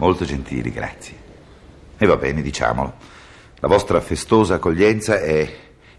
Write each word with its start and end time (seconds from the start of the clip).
molto 0.00 0.24
gentili, 0.24 0.70
grazie. 0.72 1.14
E 1.98 2.06
va 2.06 2.16
bene, 2.16 2.40
diciamolo. 2.40 2.94
La 3.56 3.68
vostra 3.68 4.00
festosa 4.00 4.54
accoglienza 4.54 5.20
è, 5.20 5.48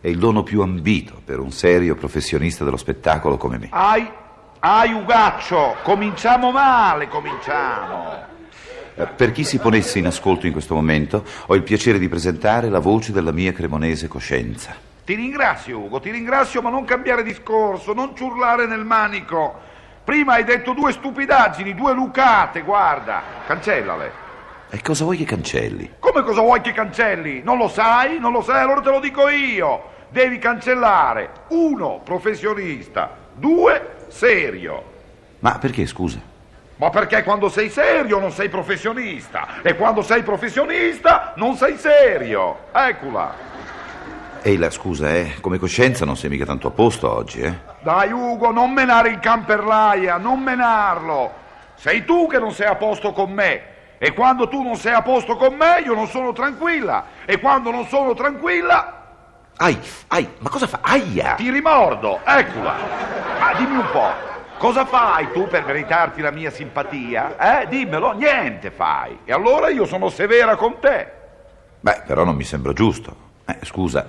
è 0.02 0.08
il 0.08 0.18
dono 0.18 0.42
più 0.42 0.62
ambito 0.62 1.22
per 1.24 1.40
un 1.40 1.52
serio 1.52 1.94
professionista 1.94 2.64
dello 2.64 2.78
spettacolo 2.78 3.38
come 3.38 3.60
me. 3.60 3.68
Ai, 3.70 4.10
ai 4.60 4.92
Ugaccio, 4.92 5.76
cominciamo 5.84 6.52
male, 6.52 7.08
cominciamo. 7.08 8.30
Eh, 8.96 9.06
Per 9.06 9.32
chi 9.32 9.44
si 9.44 9.60
ponesse 9.60 10.00
in 10.00 10.08
ascolto 10.08 10.48
in 10.48 10.52
questo 10.52 10.74
momento, 10.74 11.24
ho 11.46 11.54
il 11.54 11.62
piacere 11.62 12.00
di 12.00 12.10
presentare 12.10 12.70
la 12.70 12.80
voce 12.80 13.12
della 13.12 13.32
mia 13.32 13.54
cremonese 13.54 14.08
coscienza. 14.08 14.74
Ti 15.06 15.14
ringrazio 15.14 15.78
Ugo, 15.78 16.00
ti 16.00 16.10
ringrazio, 16.10 16.64
ma 16.64 16.72
non 16.72 16.86
cambiare 16.86 17.22
discorso, 17.22 17.94
non 17.94 18.16
ciurlare 18.16 18.66
nel 18.66 18.84
manico. 18.84 19.70
Prima 20.04 20.34
hai 20.34 20.44
detto 20.44 20.74
due 20.74 20.92
stupidaggini, 20.92 21.76
due 21.76 21.94
lucate, 21.94 22.62
guarda, 22.62 23.22
cancellale. 23.46 24.12
E 24.70 24.82
cosa 24.82 25.04
vuoi 25.04 25.18
che 25.18 25.26
cancelli? 25.26 25.96
Come 26.00 26.24
cosa 26.24 26.42
vuoi 26.42 26.62
che 26.62 26.72
cancelli? 26.72 27.42
Non 27.44 27.58
lo 27.58 27.68
sai? 27.68 28.20
Non 28.20 28.32
lo 28.32 28.42
sai? 28.42 28.62
Allora 28.62 28.82
te 28.82 28.90
lo 28.90 29.00
dico 29.00 29.28
io. 29.28 29.90
Devi 30.10 30.40
cancellare. 30.40 31.30
Uno, 31.50 32.02
professionista. 32.04 33.16
Due, 33.34 34.06
serio. 34.08 34.84
Ma 35.40 35.58
perché, 35.60 35.86
scusa? 35.86 36.20
Ma 36.78 36.90
perché 36.90 37.22
quando 37.22 37.48
sei 37.48 37.70
serio 37.70 38.18
non 38.18 38.32
sei 38.32 38.50
professionista 38.50 39.62
e 39.62 39.76
quando 39.76 40.02
sei 40.02 40.24
professionista 40.24 41.34
non 41.36 41.56
sei 41.56 41.78
serio. 41.78 42.70
Eccola. 42.72 43.51
Ehi, 44.44 44.58
la 44.58 44.72
scusa, 44.72 45.14
eh, 45.16 45.36
come 45.40 45.60
coscienza 45.60 46.04
non 46.04 46.18
sei 46.18 46.30
mica 46.32 46.46
tanto 46.46 46.68
a 46.68 46.72
posto 46.72 47.12
oggi, 47.12 47.42
eh? 47.42 47.54
Dai 47.82 48.12
Ugo, 48.12 48.52
non 48.52 48.72
menare 48.72 49.10
il 49.10 49.20
can 49.20 49.46
per 49.46 49.64
l'aia, 49.64 50.18
non 50.18 50.40
menarlo. 50.42 51.32
Sei 51.76 52.04
tu 52.06 52.28
che 52.28 52.40
non 52.40 52.52
sei 52.52 52.66
a 52.68 52.76
posto 52.76 53.12
con 53.12 53.32
me. 53.32 53.70
E 54.00 54.14
quando 54.14 54.48
tu 54.48 54.64
non 54.64 54.78
sei 54.78 54.94
a 54.94 55.04
posto 55.04 55.36
con 55.36 55.54
me, 55.54 55.82
io 55.86 55.94
non 55.94 56.08
sono 56.08 56.34
tranquilla. 56.34 57.06
E 57.26 57.40
quando 57.40 57.70
non 57.70 57.86
sono 57.86 58.16
tranquilla, 58.16 58.98
Ai, 59.58 59.80
ai, 60.08 60.28
ma 60.40 60.50
cosa 60.50 60.66
fa? 60.66 60.80
Aia! 60.82 61.36
ti 61.36 61.52
rimordo. 61.52 62.20
Eccola. 62.26 62.74
Ma 63.40 63.54
dimmi 63.54 63.78
un 63.78 63.90
po', 63.92 64.12
cosa 64.58 64.86
fai 64.86 65.32
tu 65.32 65.48
per 65.48 65.66
meritarti 65.66 66.20
la 66.20 66.32
mia 66.32 66.50
simpatia? 66.50 67.62
Eh, 67.62 67.68
dimmelo, 67.68 68.14
niente 68.14 68.72
fai. 68.72 69.20
E 69.24 69.32
allora 69.32 69.70
io 69.70 69.86
sono 69.86 70.10
severa 70.10 70.56
con 70.56 70.80
te. 70.80 71.12
Beh, 71.80 72.02
però 72.08 72.24
non 72.24 72.36
mi 72.36 72.44
sembra 72.44 72.74
giusto. 72.74 73.30
Eh, 73.52 73.66
scusa, 73.66 74.08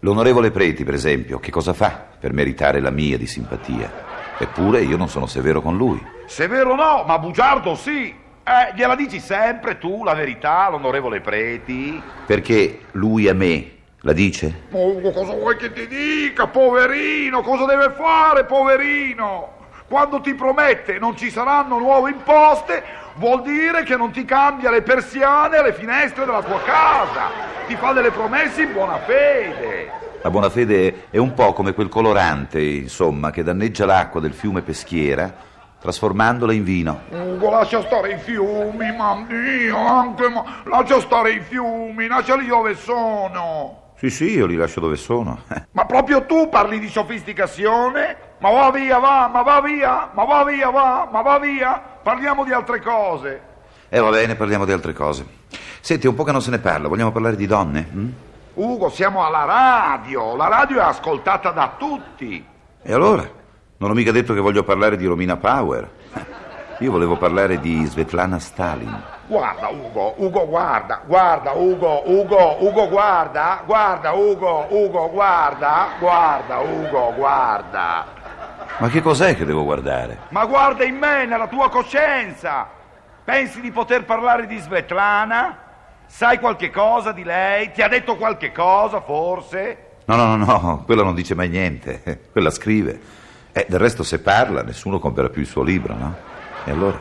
l'onorevole 0.00 0.50
Preti, 0.50 0.84
per 0.84 0.94
esempio, 0.94 1.38
che 1.38 1.50
cosa 1.50 1.72
fa 1.72 2.06
per 2.18 2.32
meritare 2.32 2.80
la 2.80 2.90
mia 2.90 3.18
di 3.18 3.26
simpatia? 3.26 4.04
Eppure 4.38 4.82
io 4.82 4.96
non 4.96 5.08
sono 5.08 5.26
severo 5.26 5.60
con 5.60 5.76
lui. 5.76 6.02
Severo 6.26 6.74
no, 6.74 7.04
ma 7.06 7.18
bugiardo 7.18 7.74
sì. 7.74 8.14
Eh, 8.48 8.74
gliela 8.74 8.94
dici 8.94 9.18
sempre 9.18 9.76
tu 9.78 10.04
la 10.04 10.14
verità, 10.14 10.70
l'onorevole 10.70 11.20
Preti? 11.20 12.00
Perché 12.24 12.80
lui 12.92 13.28
a 13.28 13.34
me 13.34 13.72
la 14.00 14.12
dice? 14.12 14.62
Ugo, 14.70 15.10
cosa 15.10 15.32
vuoi 15.32 15.56
che 15.56 15.72
ti 15.72 15.86
dica, 15.86 16.46
poverino? 16.46 17.42
Cosa 17.42 17.66
deve 17.66 17.90
fare, 17.90 18.44
poverino? 18.44 19.55
Quando 19.88 20.20
ti 20.20 20.34
promette 20.34 20.98
non 20.98 21.16
ci 21.16 21.30
saranno 21.30 21.78
nuove 21.78 22.10
imposte, 22.10 22.82
vuol 23.14 23.42
dire 23.42 23.84
che 23.84 23.96
non 23.96 24.10
ti 24.10 24.24
cambia 24.24 24.68
le 24.70 24.82
persiane 24.82 25.58
alle 25.58 25.72
finestre 25.72 26.24
della 26.24 26.42
tua 26.42 26.60
casa. 26.62 27.30
Ti 27.68 27.76
fa 27.76 27.92
delle 27.92 28.10
promesse 28.10 28.62
in 28.62 28.72
buona 28.72 28.98
fede. 28.98 29.92
La 30.22 30.30
buona 30.30 30.50
fede 30.50 31.06
è 31.10 31.18
un 31.18 31.34
po' 31.34 31.52
come 31.52 31.72
quel 31.72 31.88
colorante, 31.88 32.60
insomma, 32.60 33.30
che 33.30 33.44
danneggia 33.44 33.86
l'acqua 33.86 34.18
del 34.18 34.32
fiume 34.32 34.62
Peschiera, 34.62 35.32
trasformandola 35.80 36.52
in 36.52 36.64
vino. 36.64 37.02
Ugo, 37.10 37.48
lascia 37.50 37.80
stare 37.82 38.14
i 38.14 38.18
fiumi, 38.18 38.92
mamma 38.92 39.24
mia, 39.28 39.76
anche 39.76 40.28
ma... 40.28 40.42
Lascia 40.64 40.98
stare 40.98 41.30
i 41.30 41.40
fiumi, 41.40 42.08
lasciali 42.08 42.46
dove 42.46 42.74
sono. 42.74 43.92
Sì, 43.94 44.10
sì, 44.10 44.32
io 44.32 44.46
li 44.46 44.56
lascio 44.56 44.80
dove 44.80 44.96
sono. 44.96 45.42
Ma 45.70 45.84
proprio 45.84 46.26
tu 46.26 46.48
parli 46.48 46.80
di 46.80 46.88
sofisticazione? 46.88 48.25
Ma 48.38 48.50
va 48.50 48.70
via, 48.70 48.98
va, 48.98 49.28
ma 49.32 49.42
va 49.42 49.60
via, 49.60 50.10
ma 50.12 50.24
va 50.24 50.44
via, 50.44 50.70
va, 50.70 51.08
ma 51.10 51.22
va 51.22 51.38
via. 51.38 51.80
Parliamo 52.02 52.44
di 52.44 52.52
altre 52.52 52.80
cose. 52.82 53.40
E 53.88 53.98
va 53.98 54.10
bene, 54.10 54.34
parliamo 54.34 54.64
di 54.64 54.72
altre 54.72 54.92
cose. 54.92 55.26
Senti, 55.80 56.06
un 56.06 56.14
po' 56.14 56.24
che 56.24 56.32
non 56.32 56.42
se 56.42 56.50
ne 56.50 56.58
parla, 56.58 56.88
vogliamo 56.88 57.12
parlare 57.12 57.36
di 57.36 57.46
donne? 57.46 57.88
hm? 57.90 58.12
Ugo, 58.54 58.88
siamo 58.88 59.24
alla 59.24 59.44
radio. 59.44 60.34
La 60.34 60.48
radio 60.48 60.80
è 60.80 60.84
ascoltata 60.84 61.50
da 61.50 61.74
tutti. 61.78 62.44
E 62.82 62.92
allora? 62.92 63.28
Non 63.78 63.90
ho 63.90 63.94
mica 63.94 64.12
detto 64.12 64.32
che 64.32 64.40
voglio 64.40 64.64
parlare 64.64 64.96
di 64.96 65.04
Romina 65.06 65.36
Power. 65.36 65.88
Io 66.80 66.90
volevo 66.90 67.16
parlare 67.16 67.60
di 67.60 67.84
Svetlana 67.84 68.38
Stalin. 68.38 69.02
Guarda, 69.26 69.68
Ugo, 69.68 70.14
Ugo, 70.18 70.46
guarda, 70.46 71.00
guarda, 71.06 71.52
Ugo, 71.52 72.02
Ugo, 72.06 72.56
Ugo, 72.60 72.88
guarda, 72.88 73.62
guarda, 73.66 74.12
Ugo, 74.12 74.66
Ugo, 74.70 75.10
guarda, 75.10 75.88
guarda, 75.98 76.58
Ugo, 76.60 77.12
guarda. 77.14 78.15
Ma 78.78 78.90
che 78.90 79.00
cos'è 79.00 79.34
che 79.34 79.46
devo 79.46 79.64
guardare? 79.64 80.18
Ma 80.28 80.44
guarda 80.44 80.84
in 80.84 80.96
me, 80.96 81.24
nella 81.24 81.48
tua 81.48 81.70
coscienza. 81.70 82.68
Pensi 83.24 83.62
di 83.62 83.70
poter 83.70 84.04
parlare 84.04 84.46
di 84.46 84.58
Svetlana? 84.58 85.58
Sai 86.06 86.38
qualche 86.38 86.70
cosa 86.70 87.12
di 87.12 87.24
lei? 87.24 87.72
Ti 87.72 87.80
ha 87.80 87.88
detto 87.88 88.16
qualche 88.16 88.52
cosa, 88.52 89.00
forse? 89.00 89.78
No, 90.04 90.16
no, 90.16 90.36
no, 90.36 90.44
no, 90.44 90.82
quella 90.84 91.02
non 91.02 91.14
dice 91.14 91.34
mai 91.34 91.48
niente, 91.48 92.20
quella 92.30 92.50
scrive. 92.50 93.00
E 93.50 93.64
del 93.66 93.80
resto 93.80 94.02
se 94.02 94.20
parla 94.20 94.62
nessuno 94.62 94.98
comprerà 94.98 95.30
più 95.30 95.40
il 95.40 95.48
suo 95.48 95.62
libro, 95.62 95.94
no? 95.94 96.14
E 96.64 96.70
allora? 96.70 97.00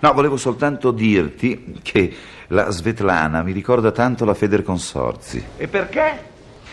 No, 0.00 0.12
volevo 0.12 0.36
soltanto 0.36 0.90
dirti 0.90 1.78
che 1.80 2.12
la 2.48 2.70
Svetlana 2.70 3.44
mi 3.44 3.52
ricorda 3.52 3.92
tanto 3.92 4.24
la 4.24 4.34
Federconsorzi. 4.34 5.44
E 5.56 5.68
perché? 5.68 6.32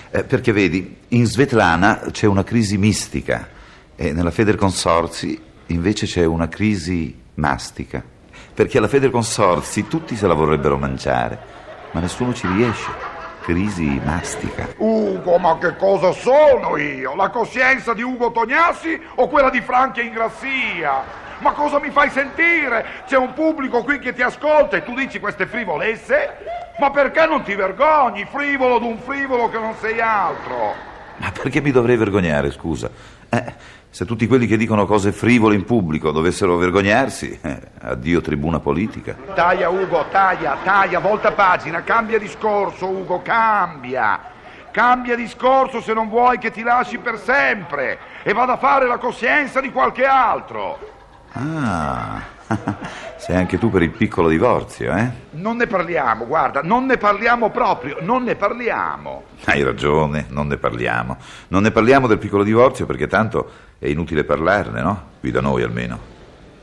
Eh, 0.09 0.23
perché 0.23 0.51
vedi, 0.51 0.97
in 1.09 1.27
Svetlana 1.27 2.07
c'è 2.09 2.25
una 2.25 2.43
crisi 2.43 2.79
mistica 2.79 3.59
e 4.01 4.13
nella 4.13 4.31
Federconsorzi 4.31 5.39
invece 5.67 6.07
c'è 6.07 6.25
una 6.25 6.47
crisi 6.47 7.15
mastica. 7.35 8.03
Perché 8.51 8.79
alla 8.79 8.87
Federconsorzi 8.87 9.87
tutti 9.87 10.15
se 10.15 10.25
la 10.25 10.33
vorrebbero 10.33 10.75
mangiare, 10.75 11.37
ma 11.91 11.99
nessuno 11.99 12.33
ci 12.33 12.47
riesce. 12.47 12.89
Crisi 13.43 14.01
mastica. 14.03 14.69
Ugo, 14.77 15.37
ma 15.37 15.55
che 15.59 15.75
cosa 15.75 16.13
sono 16.13 16.77
io? 16.77 17.13
La 17.13 17.29
coscienza 17.29 17.93
di 17.93 18.01
Ugo 18.01 18.31
Tognassi 18.31 18.99
o 19.15 19.27
quella 19.27 19.51
di 19.51 19.61
Franchi 19.61 20.03
Ingrassia? 20.03 21.03
Ma 21.37 21.51
cosa 21.51 21.79
mi 21.79 21.91
fai 21.91 22.09
sentire? 22.09 23.03
C'è 23.05 23.17
un 23.17 23.33
pubblico 23.33 23.83
qui 23.83 23.99
che 23.99 24.13
ti 24.13 24.23
ascolta 24.23 24.77
e 24.77 24.83
tu 24.83 24.95
dici 24.95 25.19
queste 25.19 25.45
frivolezze? 25.45 26.37
Ma 26.79 26.89
perché 26.89 27.27
non 27.27 27.43
ti 27.43 27.53
vergogni, 27.53 28.25
frivolo 28.25 28.79
d'un 28.79 28.97
frivolo 28.97 29.47
che 29.49 29.59
non 29.59 29.75
sei 29.79 30.01
altro? 30.01 30.89
Ma 31.17 31.31
perché 31.31 31.61
mi 31.61 31.69
dovrei 31.69 31.97
vergognare, 31.97 32.49
scusa? 32.51 32.89
Eh, 33.29 33.53
se 33.91 34.05
tutti 34.05 34.25
quelli 34.25 34.47
che 34.47 34.55
dicono 34.55 34.85
cose 34.85 35.11
frivole 35.11 35.53
in 35.53 35.65
pubblico 35.65 36.11
dovessero 36.11 36.55
vergognarsi, 36.55 37.37
eh, 37.41 37.59
addio 37.81 38.21
tribuna 38.21 38.61
politica. 38.61 39.17
Taglia 39.35 39.67
Ugo, 39.67 40.05
taglia, 40.09 40.57
taglia, 40.63 40.99
volta 40.99 41.33
pagina, 41.33 41.83
cambia 41.83 42.17
discorso 42.17 42.87
Ugo, 42.87 43.21
cambia. 43.21 44.29
Cambia 44.71 45.17
discorso 45.17 45.81
se 45.81 45.93
non 45.93 46.07
vuoi 46.07 46.37
che 46.37 46.51
ti 46.51 46.61
lasci 46.61 46.99
per 46.99 47.19
sempre 47.19 47.99
e 48.23 48.31
vada 48.31 48.53
a 48.53 48.57
fare 48.57 48.87
la 48.87 48.97
coscienza 48.97 49.59
di 49.59 49.69
qualche 49.73 50.05
altro. 50.05 50.79
Ah, 51.33 52.21
sei 53.17 53.35
anche 53.35 53.57
tu 53.57 53.69
per 53.69 53.81
il 53.81 53.91
piccolo 53.91 54.29
divorzio, 54.29 54.95
eh? 54.95 55.09
Non 55.31 55.57
ne 55.57 55.67
parliamo, 55.67 56.25
guarda, 56.25 56.61
non 56.61 56.85
ne 56.85 56.97
parliamo 56.97 57.49
proprio, 57.49 57.97
non 58.01 58.23
ne 58.23 58.35
parliamo. 58.35 59.23
Hai 59.45 59.63
ragione, 59.63 60.25
non 60.29 60.47
ne 60.47 60.57
parliamo. 60.57 61.17
Non 61.49 61.63
ne 61.63 61.71
parliamo 61.71 62.07
del 62.07 62.17
piccolo 62.17 62.43
divorzio 62.43 62.85
perché 62.85 63.07
tanto 63.07 63.49
è 63.79 63.87
inutile 63.87 64.23
parlarne, 64.23 64.81
no? 64.81 65.03
Qui 65.19 65.31
da 65.31 65.41
noi 65.41 65.63
almeno. 65.63 66.09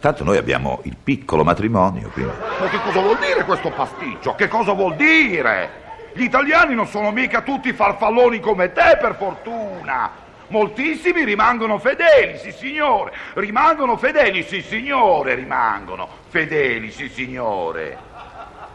Tanto 0.01 0.23
noi 0.23 0.37
abbiamo 0.37 0.81
il 0.85 0.97
piccolo 1.03 1.43
matrimonio, 1.43 2.09
quindi... 2.11 2.33
Ma 2.61 2.69
che 2.69 2.81
cosa 2.81 3.01
vuol 3.01 3.19
dire 3.19 3.45
questo 3.45 3.71
pasticcio? 3.71 4.35
Che 4.37 4.47
cosa 4.47 4.73
vuol 4.73 4.95
dire? 4.95 5.87
Gli 6.15 6.23
italiani 6.23 6.75
non 6.75 6.87
sono 6.87 7.11
mica 7.11 7.43
tutti 7.43 7.73
farfalloni 7.73 8.39
come 8.39 8.73
te, 8.73 8.97
per 9.01 9.17
fortuna. 9.17 10.27
Moltissimi 10.49 11.25
rimangono 11.25 11.79
fedeli, 11.79 12.39
sì 12.39 12.53
signore. 12.53 13.13
Rimangono 13.35 13.97
fedeli, 13.97 14.43
sì 14.43 14.63
signore, 14.63 15.35
rimangono 15.35 16.09
fedeli, 16.29 16.91
sì 16.91 17.09
signore. 17.09 17.99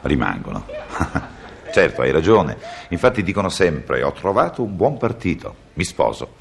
rimangono. 0.02 0.66
certo, 1.74 2.02
hai 2.02 2.12
ragione. 2.12 2.58
Infatti 2.90 3.24
dicono 3.24 3.50
sempre: 3.50 4.04
ho 4.04 4.12
trovato 4.12 4.62
un 4.64 4.76
buon 4.76 4.98
partito, 4.98 5.56
mi 5.74 5.84
sposo. 5.84 6.36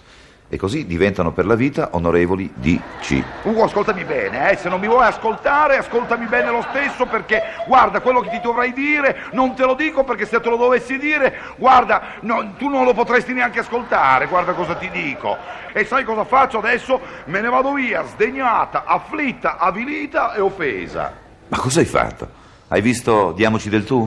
E 0.53 0.59
così 0.59 0.85
diventano 0.85 1.33
per 1.33 1.47
la 1.47 1.55
vita 1.55 1.89
onorevoli 1.93 2.53
DC. 2.57 3.23
Ugo, 3.45 3.65
ascoltami 3.65 4.05
bene, 4.05 4.51
eh? 4.51 4.57
se 4.59 4.69
non 4.69 4.81
mi 4.81 4.87
vuoi 4.87 5.07
ascoltare, 5.07 5.79
ascoltami 5.79 6.27
bene 6.27 6.51
lo 6.51 6.61
stesso 6.69 7.07
perché, 7.07 7.43
guarda, 7.67 8.01
quello 8.01 8.21
che 8.21 8.29
ti 8.29 8.39
dovrei 8.39 8.75
dire 8.75 9.23
non 9.33 9.55
te 9.55 9.65
lo 9.65 9.73
dico 9.73 10.05
perché 10.05 10.27
se 10.27 10.41
te 10.41 10.51
lo 10.51 10.59
dovessi 10.59 10.99
dire, 10.99 11.39
guarda, 11.57 12.03
no, 12.21 12.53
tu 12.59 12.69
non 12.69 12.85
lo 12.85 12.93
potresti 12.93 13.33
neanche 13.33 13.61
ascoltare, 13.61 14.27
guarda 14.27 14.53
cosa 14.53 14.75
ti 14.75 14.91
dico. 14.91 15.39
E 15.73 15.87
sai 15.87 16.05
cosa 16.05 16.27
faccio 16.27 16.59
adesso? 16.59 17.01
Me 17.25 17.41
ne 17.41 17.49
vado 17.49 17.73
via, 17.73 18.05
sdegnata, 18.05 18.85
afflitta, 18.85 19.57
avvilita 19.57 20.35
e 20.35 20.43
offesa. 20.43 21.15
Ma 21.49 21.57
cosa 21.57 21.81
hai 21.81 21.87
fatto? 21.87 22.29
Hai 22.69 22.83
visto 22.83 23.33
Diamoci 23.33 23.71
del 23.71 23.85
tu? 23.85 24.07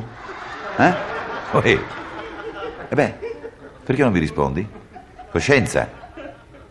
Eh? 0.77 0.93
Oh, 1.53 1.61
eh. 1.63 1.79
E 2.87 2.93
beh, 2.93 3.15
perché 3.83 4.03
non 4.03 4.11
mi 4.11 4.19
rispondi? 4.19 4.67
Coscienza? 5.31 6.03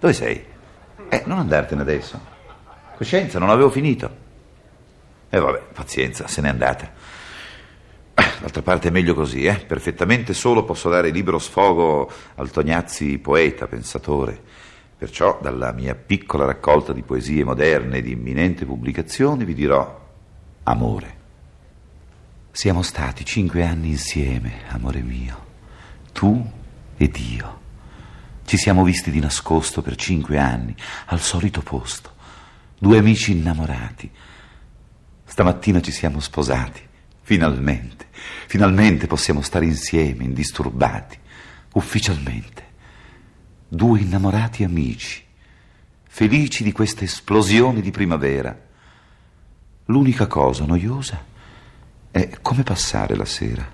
Dove 0.04 0.16
sei? 0.16 0.44
Eh, 1.08 1.22
non 1.24 1.38
andartene 1.38 1.80
adesso. 1.80 2.20
Coscienza, 2.94 3.38
non 3.38 3.48
avevo 3.48 3.70
finito. 3.70 4.06
E 5.30 5.34
eh, 5.34 5.40
vabbè, 5.40 5.62
pazienza, 5.72 6.26
se 6.26 6.42
n'è 6.42 6.50
andata. 6.50 6.92
D'altra 8.12 8.60
parte 8.60 8.88
è 8.88 8.90
meglio 8.90 9.14
così, 9.14 9.46
eh? 9.46 9.54
Perfettamente 9.54 10.34
solo 10.34 10.64
posso 10.64 10.90
dare 10.90 11.08
libero 11.08 11.38
sfogo 11.38 12.12
al 12.34 12.50
Tognazzi 12.50 13.16
poeta, 13.16 13.66
pensatore. 13.66 14.38
Perciò, 14.98 15.38
dalla 15.40 15.72
mia 15.72 15.94
piccola 15.94 16.44
raccolta 16.44 16.92
di 16.92 17.00
poesie 17.00 17.42
moderne 17.42 18.02
di 18.02 18.10
imminente 18.10 18.66
pubblicazione, 18.66 19.46
vi 19.46 19.54
dirò 19.54 20.02
amore. 20.64 21.16
Siamo 22.50 22.82
stati 22.82 23.24
cinque 23.24 23.64
anni 23.64 23.88
insieme, 23.88 24.64
amore 24.68 25.00
mio, 25.00 25.44
tu 26.12 26.46
ed 26.98 27.16
io. 27.16 27.63
Ci 28.46 28.58
siamo 28.58 28.84
visti 28.84 29.10
di 29.10 29.20
nascosto 29.20 29.80
per 29.80 29.96
cinque 29.96 30.38
anni, 30.38 30.74
al 31.06 31.20
solito 31.20 31.62
posto, 31.62 32.12
due 32.78 32.98
amici 32.98 33.32
innamorati. 33.32 34.10
Stamattina 35.24 35.80
ci 35.80 35.90
siamo 35.90 36.20
sposati, 36.20 36.80
finalmente, 37.22 38.08
finalmente 38.46 39.06
possiamo 39.06 39.40
stare 39.40 39.64
insieme, 39.64 40.24
indisturbati, 40.24 41.18
ufficialmente. 41.72 42.62
Due 43.66 44.00
innamorati 44.00 44.62
amici, 44.62 45.24
felici 46.06 46.62
di 46.62 46.70
questa 46.70 47.02
esplosione 47.02 47.80
di 47.80 47.90
primavera. 47.90 48.56
L'unica 49.86 50.26
cosa 50.26 50.66
noiosa 50.66 51.24
è 52.10 52.38
come 52.42 52.62
passare 52.62 53.16
la 53.16 53.24
sera. 53.24 53.73